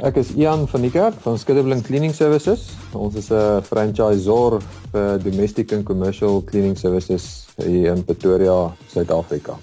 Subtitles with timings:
[0.00, 2.70] Ek is Ian van die Kerk van Skitterblink Cleaning Services.
[2.96, 4.62] Ons is 'n franchisor
[4.92, 9.58] vir domestic and commercial cleaning services hier in Pretoria, Suid-Afrika.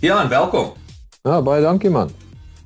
[0.00, 0.72] En welkom.
[1.22, 2.10] Ja, baie dankie man.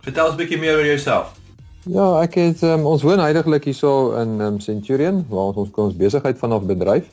[0.03, 1.39] Vertel ons 'n bietjie meer oor jouself.
[1.87, 5.97] Ja, ek het um, ons woon heidaglik hierso in um, Centurion waar ons ons ons
[5.97, 7.07] besigheid vanaf bedryf.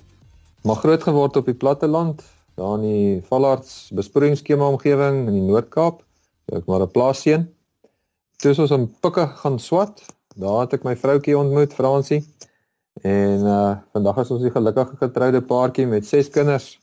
[0.64, 2.23] Maar groot geword op die platteland,
[2.56, 6.02] daar in die Vallards besproeiingsskema omgewing in die Noord-Kaap.
[6.50, 7.52] Ek maar 'n plaasseun.
[8.41, 10.00] Toe ons in Pikke gaan swat,
[10.41, 12.23] daar het ek my vroutjie ontmoet, Fransie.
[13.05, 16.80] En uh vandag is ons 'n gelukkige getroude paartjie met 6 kinders,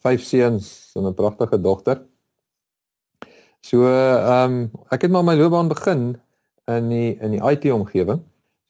[0.00, 2.00] 5 seuns en 'n pragtige dogter.
[3.60, 6.16] So ehm um, ek het maar my loopbaan begin
[6.72, 8.22] in die in die IT omgewing.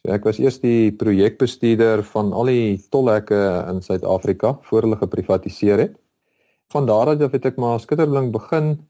[0.02, 5.78] So ek was eers die projekbestuurder van al die tolhekke in Suid-Afrika voor hulle geprivatiseer
[5.78, 5.94] het.
[6.74, 8.88] Van daar af het ek maar skitterblink begin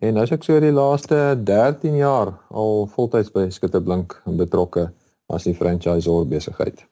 [0.00, 4.90] en nou is ek so die laaste 13 jaar al voltyds by Skitterblink betrokke
[5.28, 6.86] as die franchisor besigheid.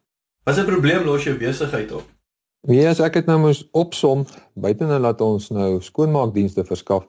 [0.44, 2.04] Wat 'n probleem los jou besigheid op?
[2.68, 7.06] Nee, as ek dit nou moes opsom, buite nou laat ons nou skoonmaakdienste verskaf,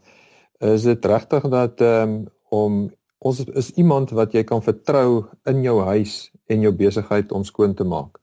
[0.60, 5.62] is dit regtig dat ehm um, om ons is iemand wat jy kan vertrou in
[5.64, 8.18] jou huis en jou besigheid om skoon te maak.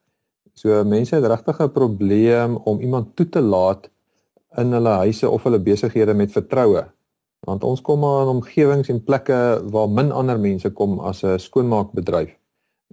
[0.59, 3.91] So mense het regtig 'n probleem om iemand toe te laat
[4.57, 6.85] in hulle huise of hulle besighede met vertroue.
[7.47, 11.39] Want ons kom maar in omgewings en plekke waar min ander mense kom as 'n
[11.39, 12.35] skoonmaakbedryf.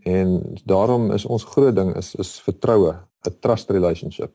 [0.03, 2.95] En daarom is ons groot ding is is vertroue,
[3.27, 4.31] 'n trust relationship.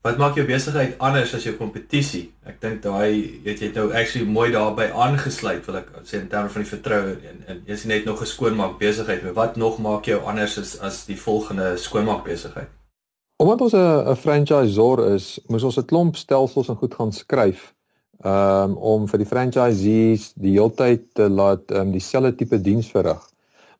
[0.00, 2.32] Wat maak jou besigheid anders as jou kompetisie?
[2.48, 6.28] Ek dink daai weet jy het nou actually mooi daarbey aangesluit wil ek sê in
[6.28, 9.78] terme van die vertroue en, en jy's net nog 'n skoonmaak besigheid, maar wat nog
[9.78, 12.68] maak jou anders as as die volgende skoonmaak besigheid?
[13.36, 17.74] Omdat ons 'n franchisor is, moes ons 'n klomp stelsels en goed gaan skryf
[18.24, 23.30] um, om vir die franchisees die heeltyd te laat um, dieselfde tipe diens verrig.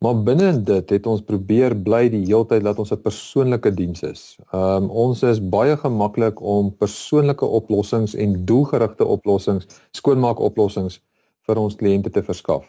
[0.00, 4.38] Maar binne dit het ons probeer bly die heeltyd dat ons 'n persoonlike diens is.
[4.52, 11.00] Um ons is baie gemaklik om persoonlike oplossings en doelgerigte oplossings, skoonmaakoplossings
[11.46, 12.64] vir ons kliënte te verskaf.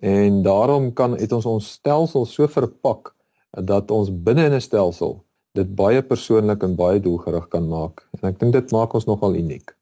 [0.00, 3.14] En daarom kan het ons ons stelsel so verpak
[3.50, 8.06] dat ons binne in 'n stelsel dit baie persoonlik en baie doelgerig kan maak.
[8.22, 9.74] En ek dink dit maak ons nogal uniek.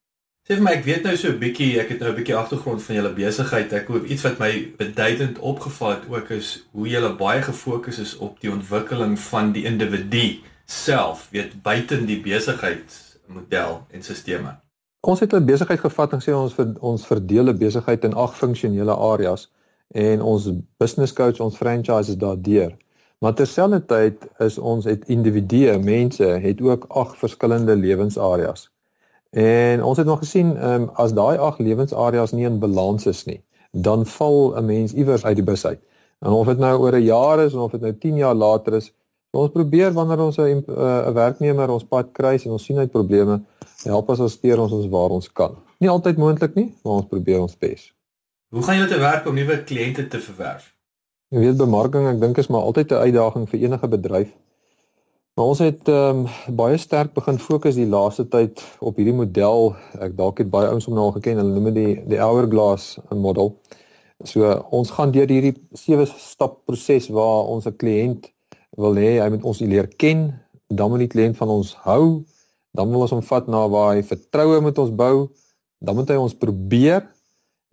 [0.45, 2.83] Sê vir my, ek weet nou so 'n bietjie, ek het nou 'n bietjie agtergrond
[2.83, 3.71] van julle besigheid.
[3.73, 8.13] Ek hoor iets wat my beduidend opgeval het ook is hoe julle baie gefokus is
[8.17, 14.61] op die ontwikkeling van die individu self, weet buite die besigheidsmodel en sisteme.
[15.01, 18.37] Ons het 'n besigheid gevat en sê ons vir ons verdeel 'n besigheid in ag
[18.37, 19.51] funksionele areas
[19.95, 22.77] en ons business coach, ons franchise is daardeur.
[23.19, 28.74] Maar terselfdertyd is ons het individue, mense het ook ag verskillende lewensareas.
[29.35, 33.25] En ons het nog gesien, ehm um, as daai ag lewensareas nie in balans is
[33.27, 33.41] nie,
[33.71, 35.81] dan val 'n mens iewers uit die bus uit.
[36.19, 38.93] En of dit nou oor 'n jaar is of dit nou 10 jaar later is,
[39.31, 42.87] ons probeer wanneer ons 'n 'n uh, werknemer ons pad kruis en ons sien hy
[42.87, 43.41] probleme,
[43.83, 45.57] help ons assisteer ons ons waar ons kan.
[45.79, 47.93] Nie altyd moontlik nie, maar ons probeer ons bes.
[48.49, 50.75] Hoe gaan julle te werk om nuwe kliënte te verwerf?
[51.29, 54.31] Jy weet bemarking, ek dink is maar altyd 'n uitdaging vir enige bedryf.
[55.35, 59.73] Maar ons het ehm um, baie sterk begin fokus die laaste tyd op hierdie model.
[59.99, 61.41] Ek dalk het baie ouens hom nou al geken.
[61.41, 63.51] Hulle noem dit die die hourglass model.
[64.23, 68.29] So ons gaan deur hierdie sewe stap proses waar ons 'n kliënt
[68.79, 70.23] wil hê hy moet ons leer ken,
[70.71, 72.23] dan moet die kliënt van ons hou,
[72.71, 75.31] dan wil ons hom vat na waar hy vertroue met ons bou,
[75.81, 77.03] dan moet hy ons probeer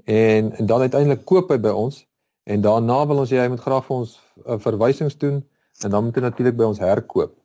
[0.06, 2.08] en, en dan uiteindelik koop hy by ons
[2.44, 4.18] en daarna wil ons hê hy moet graag vir ons
[4.48, 5.44] uh, verwysings doen
[5.84, 7.41] en dan moet hy natuurlik by ons herkoop.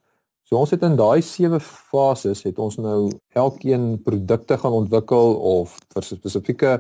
[0.46, 5.72] So ons het in daai sewe fases het ons nou elkeen produkte gaan ontwikkel of
[5.94, 6.76] vir spesifieke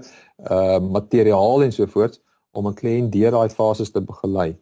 [0.50, 2.20] uh materiaal en so voort
[2.54, 4.54] om 'n kliënt deur daai fases te begelei.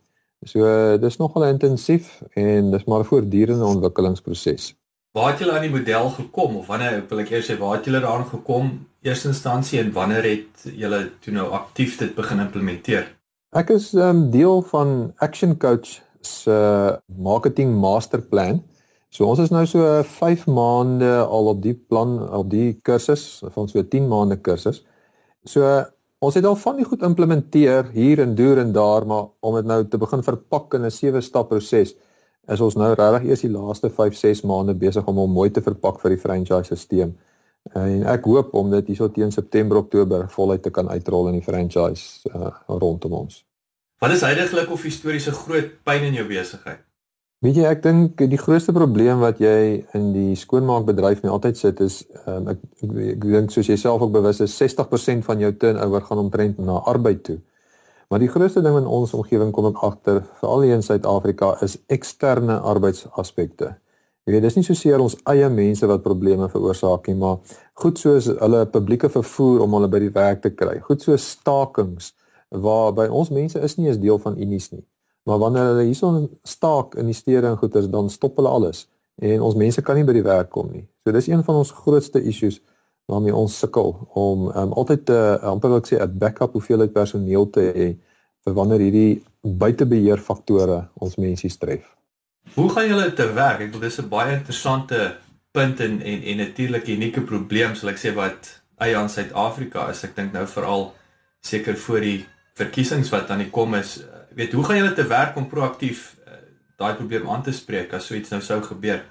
[0.48, 4.74] So dis nogal intensief en dis maar 'n voortdurende ontwikkelingsproses.
[5.12, 7.84] Waar het julle aan die model gekom of wanneer wil ek eers sê waar het
[7.84, 13.04] julle daaraan gekom eerste instansie en wanneer het julle toe nou aktief dit begin implementeer?
[13.52, 18.64] Ek is um deel van Action Coach se uh, marketing masterplan.
[19.14, 23.68] So ons is nou so 5 maande al op die plan op die kursus van
[23.70, 24.80] so 10 maande kursus.
[25.46, 25.68] So
[26.24, 29.68] ons het al van die goed implementeer hier en deur en daar maar om dit
[29.70, 31.94] nou te begin verpak in 'n sewe stap proses
[32.48, 36.00] is ons nou regtig eers die laaste 5-6 maande besig om hom mooi te verpak
[36.00, 37.14] vir die franchise-stelsel.
[37.72, 41.46] En ek hoop om dit hierso teen September Oktober voluit te kan uitrol in die
[41.46, 43.44] franchise uh, rondom ons.
[43.98, 46.93] Wat is heidaglik of historiese groot pyn in jou besigheid?
[47.44, 51.80] Weet jy ek dink die grootste probleem wat jy in die skoonmaakbedryf mee altyd sit
[51.84, 55.50] is um, ek ek, ek dink soos jy self ook bewus is 60% van jou
[55.60, 57.36] turnover gaan omtrent na arbeid toe.
[58.08, 61.76] Maar die grootste ding in ons omgewing kom ek agter, veral hier in Suid-Afrika, is
[61.92, 63.74] eksterne arbeidsaspekte.
[64.24, 68.00] Jy weet, dis nie so seer ons eie mense wat probleme veroorsaak nie, maar goed
[68.00, 70.78] soos hulle publieke vervoer om hulle by die werk te kry.
[70.88, 72.14] Goed soos stakings
[72.48, 74.86] waar by ons mense is nie eens deel van unies nie.
[75.24, 78.88] Maar wanneer hulle hierson staak in die stede en goeders, dan stop hulle alles
[79.22, 80.84] en ons mense kan nie by die werk kom nie.
[81.04, 82.60] So dis een van ons grootste issues
[83.10, 86.92] waarmee ons sukkel om um, altyd 'n uh, amper wil ek sê 'n backup hoeveelheid
[86.92, 87.88] personeel te hê
[88.44, 91.84] vir wanneer hierdie buitebeheer faktore ons mense tref.
[92.54, 93.60] Hoe gaan julle te werk?
[93.60, 95.16] Ek bedoel dis 'n baie interessante
[95.52, 100.04] punt en en, en natuurlik unieke probleem sal ek sê wat eie aan Suid-Afrika is.
[100.04, 100.92] Ek dink nou veral
[101.40, 104.02] seker voor die verkiesings wat aan die kom is.
[104.34, 106.38] Weet hoe gaan julle te werk om proaktief uh,
[106.76, 109.04] daai probleem aan te spreek as so iets nou sou gebeur?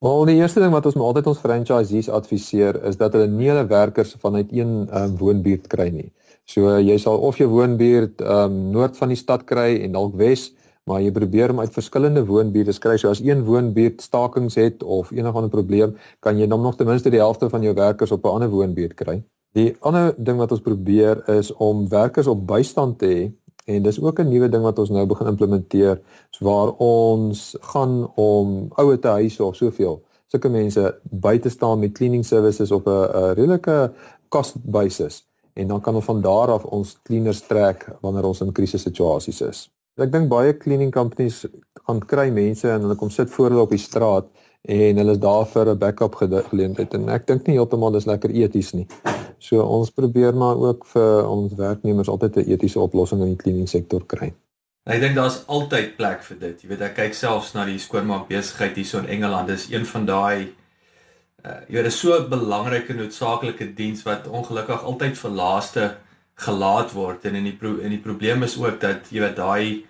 [0.00, 3.66] Wel, die eerste ding wat ons altyd ons franchisees adviseer is dat hulle nie hulle
[3.68, 6.06] werkers vanuit een um, woonbuurt kry nie.
[6.48, 10.46] So jy sal of jou woonbuurt um, noord van die stad kry en dalk wes,
[10.88, 12.94] maar jy probeer om uit verskillende woonbuurte kry.
[12.96, 16.88] So as een woonbuurt stakings het of enige ander probleem, kan jy dan nog ten
[16.88, 19.20] minste die helfte van jou werkers op 'n ander woonbuurt kry.
[19.58, 23.22] Die ander ding wat ons probeer is om werkers op bystand te hê
[23.70, 26.00] En dis ook 'n nuwe ding wat ons nou begin implementeer,
[26.40, 30.00] waar ons gaan om ouer te huise of soveel
[30.30, 30.82] sulke mense
[31.22, 33.92] by te staan met cleaning services op 'n redelike
[34.28, 38.52] cost basis en dan kan ons van daar af ons cleaners trek wanneer ons in
[38.52, 39.70] krisissituasies is.
[39.96, 41.46] Ek dink baie cleaning companies
[41.86, 44.26] gaan kry mense en hulle kom sit voor hulle op die straat
[44.68, 48.30] en hulle is daar vir 'n backup geleentheid en ek dink nie heeltemal dis lekker
[48.30, 48.86] eties nie.
[49.38, 53.68] So ons probeer maar ook vir ons werknemers altyd 'n etiese oplossing in die cleaning
[53.68, 54.34] sektor kry.
[54.84, 56.62] Ek dink daar's altyd plek vir dit.
[56.62, 59.48] Jy weet ek kyk selfs na die skoonmaak besigheid hierso in Engeland.
[59.48, 60.52] Dis een van daai
[61.44, 65.96] uh, jy weet dis so 'n belangrike noodsaaklike diens wat ongelukkig altyd vir laaste
[66.34, 69.84] gelaat word en in die pro en die probleem is ook dat jy weet daai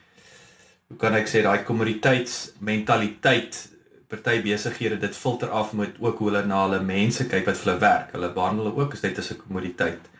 [0.88, 3.69] hoe kan ek sê daai kommoditeitsmentaliteit
[4.10, 7.70] party besighede dit filter af met ook hoe hulle na hulle mense kyk wat vir
[7.70, 8.14] hulle werk.
[8.16, 10.10] Hulle behandel hulle ook as net as 'n kommoditeit.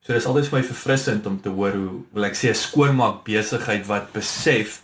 [0.00, 3.24] So dis altyd vir my verfrissend om te hoor hoe wil ek sê 'n skoonmaak
[3.24, 4.82] besigheid wat besef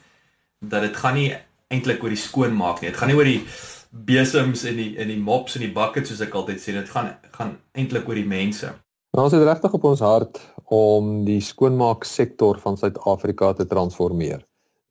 [0.60, 1.36] dat dit gaan nie
[1.70, 2.90] eintlik oor die skoonmaak nie.
[2.90, 3.46] Dit gaan nie oor die
[3.90, 6.72] besems en die in die mops en die buckets soos ek altyd sê.
[6.72, 8.72] Dit gaan gaan eintlik oor die mense.
[9.16, 14.45] Ons het regtig op ons hart om die skoonmaak sektor van Suid-Afrika te transformeer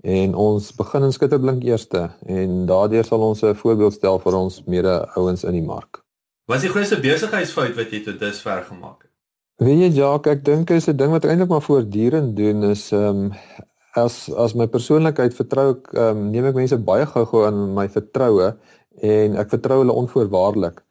[0.06, 4.64] en ons begin in skitterblink eerste en daardeur sal ons 'n voorbeeld stel vir ons
[4.66, 6.04] mede ouens in die mark.
[6.46, 9.12] Wat is die grootste besigheidsfout wat jy tot dusver gemaak het?
[9.58, 13.04] Weet jy Jacques, ek dink is 'n ding wat eintlik maar voortdurend doen is ehm
[13.04, 13.34] um,
[13.96, 17.88] as as my persoonlikheid vertrou ek ehm um, neem ek mense baie gou-gou in my
[17.88, 18.54] vertroue
[19.02, 20.84] en ek vertrou hulle onvoorwaardelik.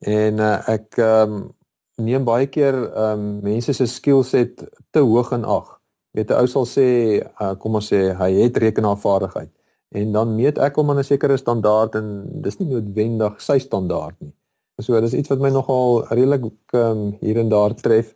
[0.00, 1.54] En uh, ek ehm um,
[1.96, 5.77] neem baie keer ehm um, mense se skillset te hoog in ag
[6.18, 6.88] weet 'n ou sal sê
[7.22, 9.52] uh, kom ons sê hy het rekenaarvaardigheid
[10.00, 12.08] en dan meet ek hom aan 'n sekere standaard en
[12.44, 14.34] dis nie noodwendig sy standaard nie.
[14.80, 16.44] So dis iets wat my nogal redelik
[16.74, 18.14] um, hier en daar tref,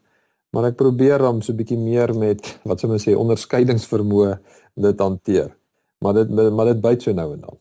[0.54, 4.38] maar ek probeer om so 'n bietjie meer met wat sou mens sê onderskeidingsvermoë
[4.74, 5.50] dit hanteer.
[6.00, 7.58] Maar dit maar dit byt so nou en dan.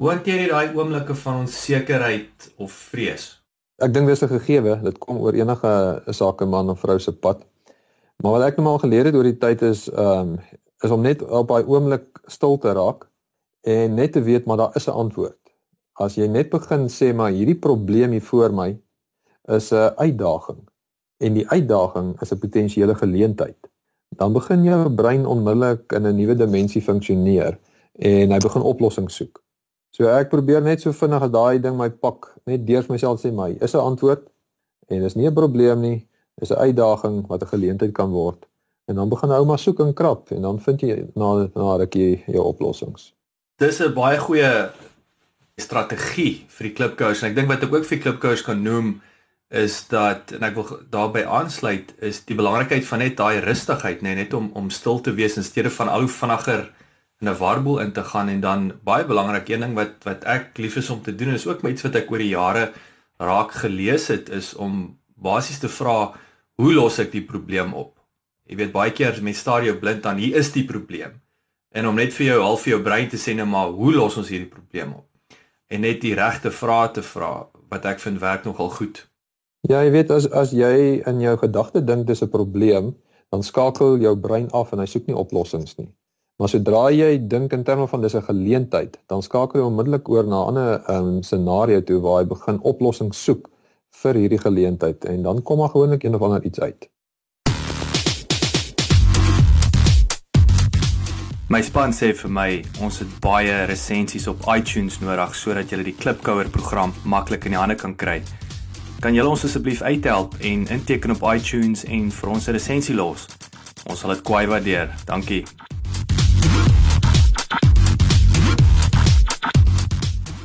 [0.00, 3.42] Hoe hanteer jy daai oomblikke van onsekerheid of vrees?
[3.80, 7.44] Ek dink dis 'n gegewe, dit kom oor enige sakeman of vrou se pad.
[8.20, 11.02] Maar wat ek nou al geleer het oor die tyd is ehm um, is om
[11.04, 13.02] net op daai oomblik stil te raak
[13.68, 15.38] en net te weet maar daar is 'n antwoord.
[16.00, 18.80] As jy net begin sê maar hierdie probleem hier voor my
[19.48, 20.60] is 'n uitdaging
[21.18, 23.68] en die uitdaging is 'n potensiële geleentheid,
[24.16, 27.58] dan begin jou brein onmiddellik in 'n nuwe dimensie funksioneer
[27.98, 29.42] en hy begin oplossings soek.
[29.90, 33.32] So ek probeer net so vinnig as daai ding my pak, net deur myself sê
[33.32, 34.28] my is 'n antwoord
[34.88, 36.08] en dis nie 'n probleem nie,
[36.40, 38.46] is 'n uitdaging wat 'n geleentheid kan word.
[38.84, 42.44] En dan begin ouma soek en krap en dan vind jy na na rukkie jou
[42.44, 43.14] oplossings.
[43.56, 44.70] Dis 'n baie goeie
[45.56, 49.00] strategie vir die klipkous en ek dink wat ek ook vir klipkous kan noem
[49.50, 54.14] is dat en ek wil daarbey aansluit is die belangrikheid van net daai rustigheid nê
[54.14, 56.62] net om om stil te wees in steede van hoe vinniger
[57.20, 60.58] in 'n warboel in te gaan en dan baie belangrik een ding wat wat ek
[60.58, 62.72] lief is om te doen is ook met iets wat ek oor die jare
[63.18, 66.12] raak gelees het is om basies te vra
[66.60, 67.96] hoe los ek die probleem op?
[68.46, 71.20] Jy weet baie keer as mense staar jou blind aan hier is die probleem.
[71.70, 74.16] en om net vir jou half vir jou brein te sê nou maar hoe los
[74.18, 75.06] ons hierdie probleem op
[75.70, 79.04] en net die regte vrae te vra wat ek vind werk nogal goed.
[79.70, 82.96] Ja, jy weet as as jy in jou gedagte dink dis 'n probleem,
[83.30, 85.86] dan skakel jou brein af en hy soek nie oplossings nie.
[86.40, 90.24] Maar sodra jy dink in terme van dis 'n geleentheid, dan skakel jy onmiddellik oor
[90.24, 93.48] na 'n ander um, scenario toe waar jy begin oplossings soek
[94.02, 96.88] vir hierdie geleentheid en dan kom maar gewoonlik een of ander iets uit.
[101.50, 105.96] My span sê vir my ons het baie resensies op iTunes nodig sodat jy die
[105.98, 108.20] Klipkouer program maklik in die hande kan kry.
[109.02, 113.26] Kan julle ons asseblief uithelp en inteken op iTunes en vir ons 'n resensie los?
[113.86, 114.94] Ons sal dit kwai waardeer.
[115.06, 115.44] Dankie.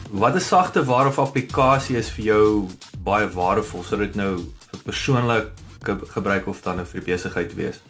[0.09, 2.67] Wat 'n sagte ware of applikasie is vir jou
[3.05, 4.31] baie waardevol sodat dit nou
[4.71, 5.51] vir persoonlik
[6.15, 7.81] gebruik of dan vir besigheid wees?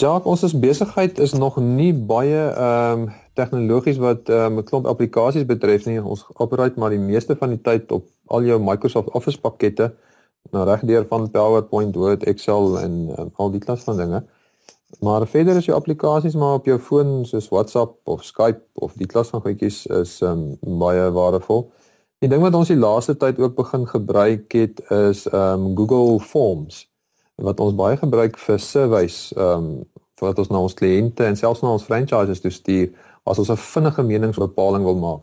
[0.00, 4.64] Jacques, ons is besigheid is nog nie baie ehm um, tegnologies wat ehm um, 'n
[4.68, 5.98] klomp applikasies betref nie.
[6.02, 9.92] Ons operate maar die meeste van die tyd op al jou Microsoft Office pakkette,
[10.50, 14.24] nou regdeur van PowerPoint, Word, Excel en um, al die klas van dinge.
[15.00, 19.06] Maar verder is jou applikasies maar op jou foon soos WhatsApp of Skype of die
[19.06, 21.70] klas van goedjies is ehm um, baie waardevol.
[22.22, 26.20] Die ding wat ons die laaste tyd ook begin gebruik het is ehm um, Google
[26.22, 26.84] Forms
[27.42, 29.72] wat ons baie gebruik vir surveys ehm um,
[30.22, 32.92] wat ons na ons kliënte en selfs na ons franchises toe stuur
[33.26, 35.22] as ons 'n vinnige meningsbepaling wil maak.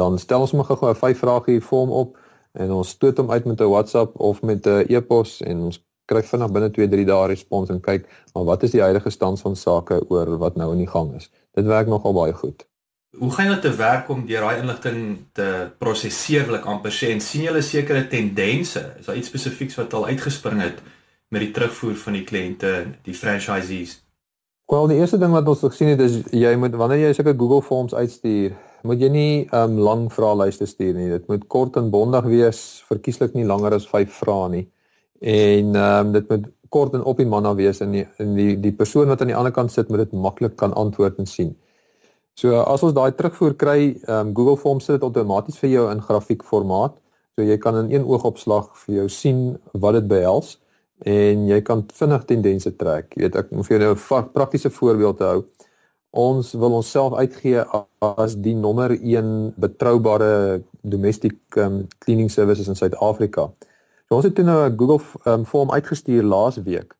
[0.00, 2.18] Dan stel ons maar gou 'n vyf vragie vorm op
[2.52, 6.22] en ons stoot hom uit met 'n WhatsApp of met 'n e-pos en ons kry
[6.22, 10.02] vinnig binne 2-3 dae respons en kyk maar wat is die huidige stand van sake
[10.08, 11.30] oor wat nou in die gang is.
[11.54, 12.66] Dit werk nogal baie goed.
[13.18, 15.02] Hoe gaan julle te werk om deur daai inligting
[15.32, 18.82] te prosesseer, wil ek amper sê en sien julle sekere tendense?
[18.98, 20.80] Is daar iets spesifieks wat al uitgespring het
[21.30, 22.72] met die terugvoer van die kliënte,
[23.06, 24.00] die franchisees?
[24.72, 27.62] Wel, die eerste ding wat ons gesien het is jy moet wanneer jy sulke Google
[27.62, 28.54] Forms uitstuur,
[28.88, 31.10] moet jy nie um, lang vraelyste stuur nie.
[31.12, 34.64] Dit moet kort en bondig wees, verkieslik nie langer as 5 vrae nie.
[35.20, 38.56] En ehm um, dit moet kort en op die manna wees en die en die
[38.60, 41.54] die persoon wat aan die ander kant sit moet dit maklik kan antwoord en sien.
[42.34, 45.84] So as ons daai terugvoer kry, ehm um, Google Forms sit dit outomaties vir jou
[45.90, 46.96] in grafiekformaat.
[47.34, 49.40] So jy kan in een oogopslag vir jou sien
[49.72, 50.56] wat dit behels
[51.10, 53.14] en jy kan vinnig tendense trek.
[53.14, 55.44] Jy weet ek moet vir jou 'n praktiese voorbeeld hou.
[56.10, 57.64] Ons wil onsself uitgee
[58.00, 63.50] as die nommer 1 betroubare domestic um, cleaning services in Suid-Afrika.
[64.08, 66.94] So ons het toe nou 'n Google um, vorm uitgestuur laas week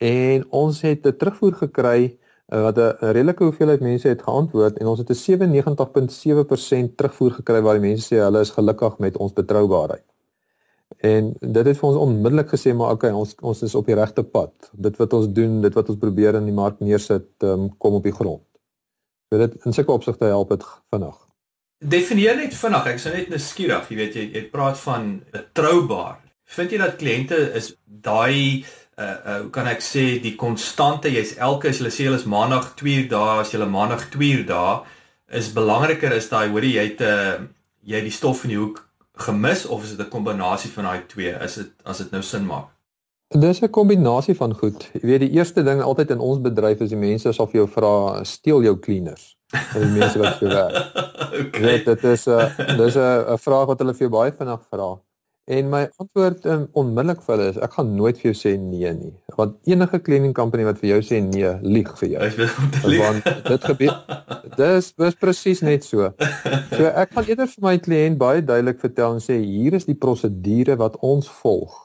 [0.00, 2.18] en ons het 'n terugvoer gekry
[2.60, 7.80] wat 'n redelike hoeveelheid mense het geantwoord en ons het 'n 97.7% terugvoer gekry waar
[7.80, 10.04] die mense sê hulle is gelukkig met ons betroubaarheid.
[11.00, 14.22] En dit het vir ons onmiddellik gesê maar okay, ons ons is op die regte
[14.22, 14.52] pad.
[14.72, 18.02] Dit wat ons doen, dit wat ons probeer in die mark neersit, um, kom op
[18.02, 18.44] die grond.
[19.30, 21.16] So dit in sulke opsigte help dit vinnig.
[21.78, 22.86] Definieer net vinnig.
[22.86, 26.20] Ek sou net nuuskierig, jy weet jy jy praat van betroubaar.
[26.44, 28.64] Vind jy dat kliënte is daai
[29.02, 32.30] uh uh hoe kan ek sê die konstante jy's elke as hulle sê hulle is
[32.36, 34.80] maandag 2 dae as jy maandag 2 dae
[35.40, 37.48] is belangriker is daai hoorie jy het 'n uh,
[37.82, 38.82] jy die stof in die hoek
[39.26, 41.32] gemis of is dit 'n kombinasie van daai twee?
[41.32, 42.68] Is dit as dit nou sin maak?
[43.28, 44.90] Dis 'n kombinasie van goed.
[44.92, 47.68] Jy weet die eerste ding altyd in ons bedryf is die mense as of jou
[47.68, 49.36] vra steel jou cleaners.
[49.72, 50.96] Die mense wat vir werk.
[51.40, 51.60] okay.
[51.60, 54.98] Weet, dit is 'n dis 'n vraag wat hulle vir jou baie vinnig vra.
[55.52, 58.92] En my antwoord um, onmiddellik vir hulle is ek gaan nooit vir jou sê nee
[58.96, 59.12] nie.
[59.36, 62.28] Want enige cleaning company wat vir jou sê nee, lieg vir jou.
[63.02, 63.98] Want dit gebeur.
[64.56, 66.08] Dis dis presies net so.
[66.72, 69.98] So ek gaan eerder vir my kliënt baie duidelik vertel en sê hier is die
[69.98, 71.76] prosedure wat ons volg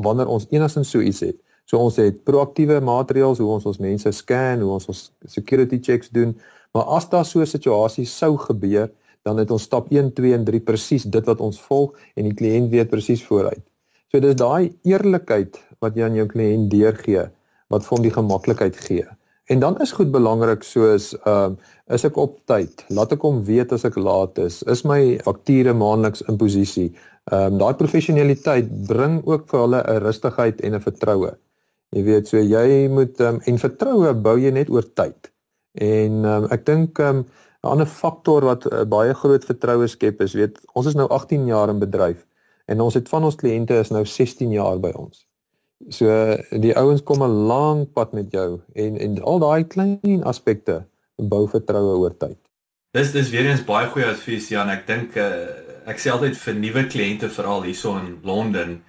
[0.00, 1.38] wanneer ons enigstens so iets het.
[1.66, 6.10] So ons het proaktiewe maatreëls hoe ons ons mense scan, hoe ons ons security checks
[6.14, 6.36] doen.
[6.74, 8.90] Maar as daar so 'n situasie sou gebeur,
[9.22, 12.36] dan het ons stap 1, 2 en 3 presies dit wat ons volg en die
[12.36, 13.62] kliënt weet presies vooruit.
[14.10, 17.28] So dis daai eerlikheid wat jy aan jou kliënt deurgee
[17.70, 19.06] wat vir hom die gemaklikheid gee.
[19.50, 21.58] En dan is goed belangrik soos ehm um,
[21.90, 22.84] is ek op tyd?
[22.94, 24.60] Laat ek hom weet as ek laat is.
[24.70, 26.86] Is my fakture maandeliks in posisie?
[27.32, 31.32] Ehm um, daai professionaliteit bring ook vir hulle 'n rustigheid en 'n vertroue.
[31.90, 35.32] Jy weet so jy moet um, en vertroue bou jy net oor tyd.
[35.74, 37.26] En um, ek dink ehm um,
[37.62, 41.46] 'n ander faktor wat uh, baie groot vertroue skep is, weet, ons is nou 18
[41.46, 42.24] jaar in bedryf
[42.66, 45.26] en ons het van ons kliënte is nou 16 jaar by ons.
[45.88, 46.08] So
[46.50, 50.84] die ouens kom 'n lang pad met jou en en al daai klein aspekte
[51.16, 52.38] bou vertroue oor tyd.
[52.92, 54.70] Dis dis weer eens baie goeie advies Jan.
[54.70, 55.46] Ek dink uh,
[55.86, 58.82] ek sê altyd vir nuwe kliënte veral hierso in Londen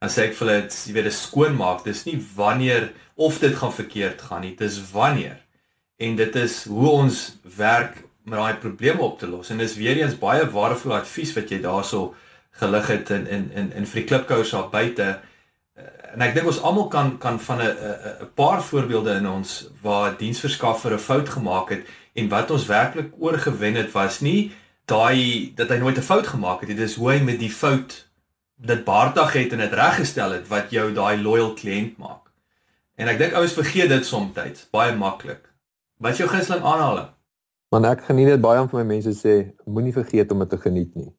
[0.00, 4.20] as ek vir hulle jy weet 'n skoonmaak, dis nie wanneer of dit gaan verkeerd
[4.20, 5.40] gaan nie, dis wanneer
[6.00, 9.50] en dit is hoe ons werk met daai probleme op te los.
[9.50, 12.14] En dis weer eens baie waardevolle advies wat jy daarso
[12.62, 15.08] gelig het in in in in vir die klipkous daar buite.
[15.76, 19.28] Eh, en ek dink ons almal kan kan van 'n 'n 'n paar voorbeelde in
[19.28, 24.52] ons waar diensverskaffer 'n fout gemaak het en wat ons werklik oorgewen het was nie
[24.86, 26.78] daai dat hy nooit 'n fout gemaak het nie.
[26.78, 28.08] Dis hoe hy met die fout
[28.56, 32.30] dit baartig het en dit reggestel het wat jou daai loyal kliënt maak.
[32.96, 34.32] En ek dink ouens vergeet dit soms
[34.70, 35.48] baie maklik.
[35.96, 37.08] Wat is jou gunsteling aanhaling?
[37.70, 39.34] Want ek geniet dit baie om vir my mense sê
[39.66, 41.10] moenie vergeet om dit te geniet nie.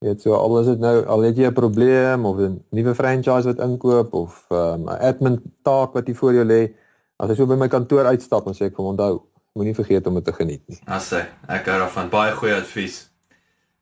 [0.00, 2.94] Jy weet so al is dit nou al het jy 'n probleem of 'n nuwe
[2.94, 6.72] franchise wat inkoop of 'n um, admin taak wat hier voor jou lê,
[7.18, 9.22] as jy so by my kantoor uitstap en sê ek vir onthou,
[9.54, 10.78] moenie vergeet om dit te geniet nie.
[10.86, 12.08] Asse, ek hou daarvan.
[12.08, 13.10] Baie goeie advies.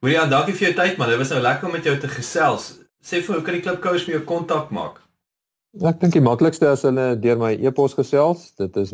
[0.02, 1.08] William, dankie vir jou tyd man.
[1.08, 2.80] Dit was nou lekker om met jou te gesels.
[3.02, 4.98] Sê vir hoe kan die klipkous met jou kontak maak?
[5.84, 8.54] Ek dink die maklikste is hulle deur my e-pos gesels.
[8.56, 8.92] Dit is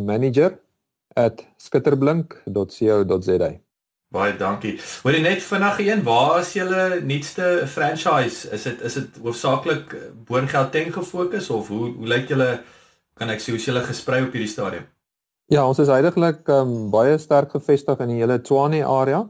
[1.14, 3.50] manager@skitterblink.co.za.
[4.14, 4.76] Baie dankie.
[5.02, 8.50] Hoorie net vinnig een, waar is julle nuutste franchise?
[8.50, 12.62] Is dit is dit hoofsaaklik Boongeld gefokus of hoe hoe lyk julle
[13.14, 14.86] kan ek sê hoe is julle gesprei op hierdie stadium?
[15.50, 19.28] Ja, ons is heidaglik um, baie sterk gevestig in die hele Tshwane area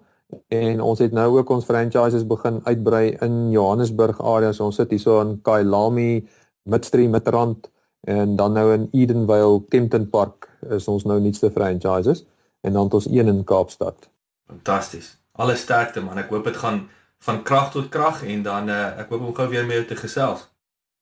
[0.48, 4.52] en ons het nou ook ons franchises begin uitbrei in Johannesburg area.
[4.52, 6.26] So ons sit hierso in Kailami,
[6.64, 7.73] Midstream, Midrand
[8.04, 12.24] en dan nou in Edenvale, Kempton Park is ons nou nuutste franchises
[12.60, 14.08] en dan het ons een in Kaapstad.
[14.46, 15.18] Fantasties.
[15.32, 16.18] Alle sterkte man.
[16.18, 16.88] Ek hoop dit gaan
[17.24, 19.96] van krag tot krag en dan uh, ek hoop om gou weer met jou te
[19.96, 20.40] gesels.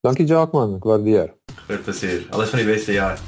[0.02, 1.35] Dankie Jacques man, ek waardeer.
[1.66, 2.21] Groot plesier.
[2.35, 3.18] Alles van die beste jaar.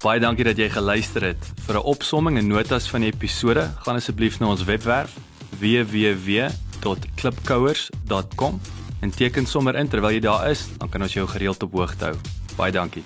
[0.00, 1.42] Baie dankie dat jy geluister het.
[1.66, 5.16] Vir 'n opsomming en notas van die episode, gaan asseblief na ons webwerf
[5.60, 8.60] www.klipkouers.com
[9.00, 12.04] en teken sommer in terwyl jy daar is, dan kan ons jou gereeld op hoogte
[12.04, 12.39] hou.
[12.56, 13.04] Baie dankie.